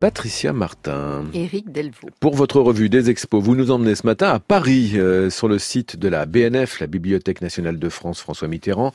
[0.00, 1.26] Patricia Martin.
[1.34, 2.08] Éric Delvaux.
[2.22, 5.58] Pour votre revue des expos, vous nous emmenez ce matin à Paris, euh, sur le
[5.58, 8.92] site de la BNF, la Bibliothèque nationale de France François Mitterrand,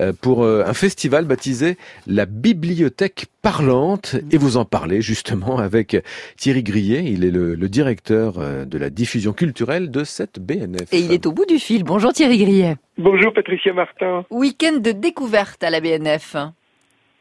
[0.00, 1.76] euh, pour euh, un festival baptisé
[2.06, 4.16] la Bibliothèque parlante.
[4.32, 5.98] Et vous en parlez justement avec
[6.38, 7.04] Thierry Grillet.
[7.04, 10.90] Il est le, le directeur de la diffusion culturelle de cette BNF.
[10.92, 11.84] Et il est au bout du fil.
[11.84, 12.76] Bonjour Thierry Grillet.
[12.96, 14.24] Bonjour Patricia Martin.
[14.30, 16.36] Week-end de découverte à la BNF.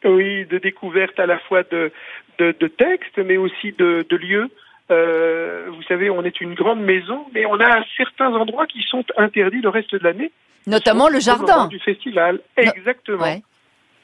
[0.06, 1.92] Oui, de découverte à la fois de,
[2.38, 4.50] de, de textes, mais aussi de, de lieux.
[4.90, 9.04] Euh, vous savez, on est une grande maison, mais on a certains endroits qui sont
[9.18, 10.32] interdits le reste de l'année.
[10.66, 11.68] Notamment le jardin.
[11.68, 13.24] Du festival, exactement.
[13.24, 13.42] Ouais.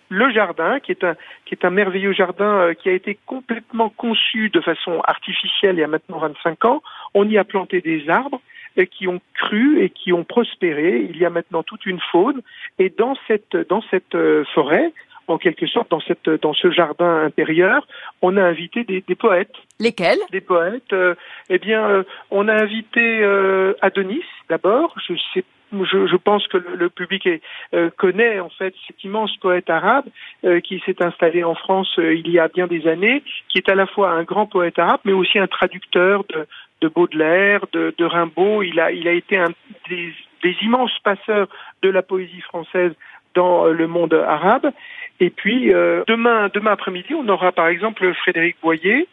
[0.09, 1.15] Le jardin, qui est un
[1.45, 5.79] qui est un merveilleux jardin euh, qui a été complètement conçu de façon artificielle il
[5.79, 6.83] y a maintenant 25 ans.
[7.13, 8.39] On y a planté des arbres
[8.77, 11.07] et qui ont cru et qui ont prospéré.
[11.09, 12.41] Il y a maintenant toute une faune
[12.79, 14.93] et dans cette dans cette euh, forêt,
[15.27, 17.85] en quelque sorte dans cette dans ce jardin intérieur,
[18.21, 19.55] on a invité des, des poètes.
[19.79, 20.19] Lesquels?
[20.31, 20.93] Des poètes.
[20.93, 21.15] Euh,
[21.49, 24.95] eh bien, euh, on a invité euh, Adonis d'abord.
[25.07, 25.43] Je sais.
[25.73, 27.41] Je, je, pense que le, le public est,
[27.73, 30.05] euh, connaît en fait cet immense poète arabe
[30.45, 33.67] euh, qui s'est installé en France euh, il y a bien des années, qui est
[33.69, 36.45] à la fois un grand poète arabe, mais aussi un traducteur de,
[36.81, 38.61] de Baudelaire, de, de Rimbaud.
[38.61, 39.49] Il a, il a été un
[39.89, 40.13] des,
[40.43, 41.47] des immenses passeurs
[41.81, 42.93] de la poésie française
[43.33, 44.71] dans le monde arabe.
[45.19, 49.07] Et puis euh, demain, après-midi, on aura par exemple Frédéric Boyer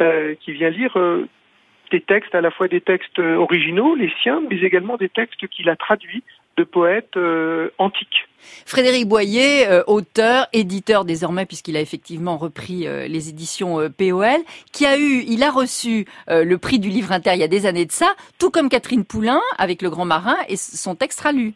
[0.00, 1.28] euh, qui vient lire euh,
[1.90, 5.68] des textes, à la fois des textes originaux, les siens, mais également des textes qu'il
[5.68, 6.24] a traduits
[6.56, 8.28] de poètes euh, antiques.
[8.66, 14.40] Frédéric Boyer, euh, auteur, éditeur désormais puisqu'il a effectivement repris euh, les éditions POL,
[14.72, 17.66] qui a eu, il a reçu le prix du livre inter il y a des
[17.66, 21.32] années de ça, tout comme Catherine Poulain avec Le Grand Marin et son texte sera
[21.32, 21.54] lu.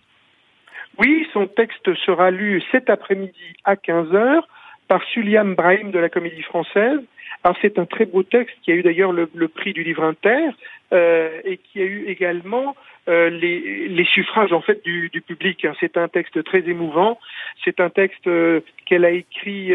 [0.99, 4.43] Oui, son texte sera lu cet après-midi à 15h
[4.89, 6.99] par Suliam Brahim de la Comédie Française.
[7.45, 10.49] Alors c'est un très beau texte qui a eu d'ailleurs le, prix du livre inter
[10.93, 12.75] euh, et qui a eu également
[13.09, 15.65] euh, les, les, suffrages en fait du, public.
[15.79, 17.21] C'est un texte très émouvant.
[17.65, 19.73] C'est un texte euh, qu'elle a écrit,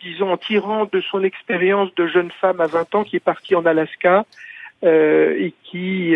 [0.00, 3.54] disons, en tirant de son expérience de jeune femme à 20 ans qui est partie
[3.54, 4.24] en Alaska
[4.82, 6.14] et qui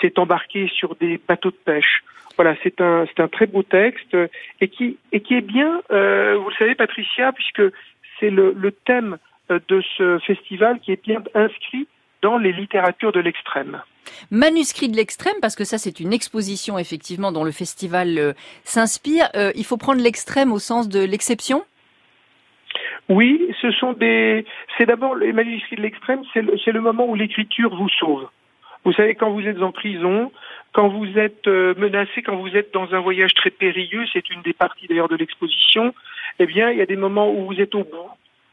[0.00, 2.02] s'est embarquée sur des bateaux de pêche.
[2.36, 4.16] Voilà, c'est un c'est un très beau texte
[4.60, 7.62] et qui et qui est bien, euh, vous le savez, Patricia, puisque
[8.18, 9.18] c'est le, le thème
[9.50, 11.86] de ce festival qui est bien inscrit
[12.22, 13.82] dans les littératures de l'extrême.
[14.30, 18.32] Manuscrit de l'extrême, parce que ça c'est une exposition effectivement dont le festival euh,
[18.64, 19.28] s'inspire.
[19.34, 21.64] Euh, il faut prendre l'extrême au sens de l'exception?
[23.08, 24.44] Oui, ce sont des.
[24.76, 28.28] C'est d'abord les manuscrits de l'extrême, c'est le, le moment où l'écriture vous sauve.
[28.84, 30.30] Vous savez, quand vous êtes en prison,
[30.72, 34.52] quand vous êtes menacé, quand vous êtes dans un voyage très périlleux, c'est une des
[34.52, 35.94] parties d'ailleurs de l'exposition,
[36.38, 38.10] eh bien, il y a des moments où vous êtes au bout,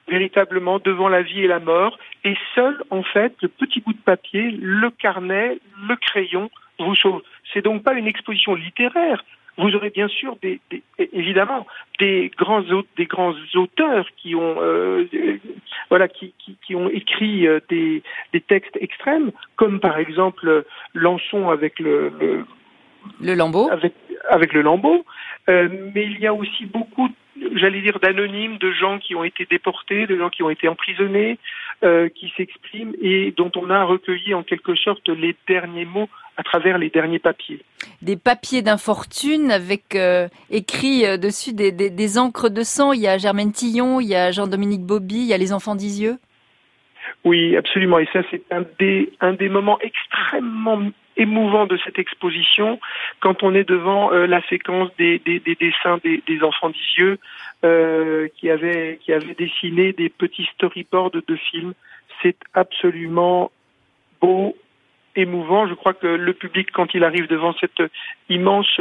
[0.08, 4.00] véritablement devant la vie et la mort, et seul, en fait, le petit bout de
[4.00, 5.58] papier, le carnet,
[5.88, 7.22] le crayon vous sauve.
[7.54, 9.24] C'est donc pas une exposition littéraire,
[9.58, 10.82] vous aurez bien sûr des, des,
[11.14, 11.68] évidemment
[12.00, 12.64] des grands
[12.98, 15.06] des grands auteurs qui ont euh,
[15.90, 18.02] voilà qui, qui, qui, ont écrit euh, des,
[18.34, 22.46] des textes extrêmes comme par exemple Lançon avec le le,
[23.20, 23.70] le lambeau.
[23.70, 23.94] avec
[24.30, 25.06] avec le lambeau.
[25.50, 27.10] Euh, mais il y a aussi beaucoup
[27.56, 31.40] j'allais dire d'anonymes de gens qui ont été déportés de gens qui ont été emprisonnés
[31.84, 36.44] euh, qui s'expriment et dont on a recueilli en quelque sorte les derniers mots à
[36.44, 37.60] travers les derniers papiers.
[38.02, 42.94] Des papiers d'infortune avec euh, écrit euh, dessus des, des, des, encres de sang.
[42.94, 45.76] Il y a Germaine Tillon, il y a Jean-Dominique Bobby, il y a les enfants
[45.76, 46.18] d'Isieux.
[47.24, 48.00] Oui, absolument.
[48.00, 50.82] Et ça, c'est un des, un des moments extrêmement
[51.18, 52.80] émouvants de cette exposition
[53.20, 57.20] quand on est devant euh, la séquence des, des, des dessins des, des enfants d'Isieux
[57.64, 61.74] euh, qui avaient qui avaient dessiné des petits storyboards de films.
[62.22, 63.52] C'est absolument
[64.22, 64.56] beau,
[65.16, 65.68] émouvant.
[65.68, 67.82] Je crois que le public, quand il arrive devant cette
[68.30, 68.80] immense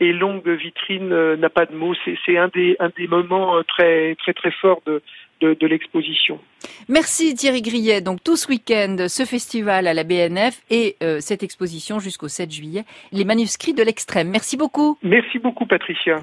[0.00, 1.94] et longue vitrine, n'a pas de mots.
[2.26, 5.02] C'est un des, un des moments très, très, très forts de,
[5.40, 6.40] de, de l'exposition.
[6.88, 8.00] Merci Thierry Grillet.
[8.00, 12.50] Donc tout ce week-end, ce festival à la BNF et euh, cette exposition jusqu'au 7
[12.50, 14.28] juillet, les manuscrits de l'extrême.
[14.30, 14.98] Merci beaucoup.
[15.02, 16.16] Merci beaucoup Patricia.